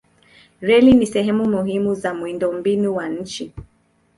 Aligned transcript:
Reli 0.61 0.93
ni 0.93 1.05
sehemu 1.05 1.45
muhimu 1.45 1.95
za 1.95 2.13
miundombinu 2.13 2.95
wa 2.95 3.09
nchi. 3.09 3.51